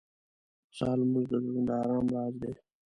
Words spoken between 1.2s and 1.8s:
د زړونو د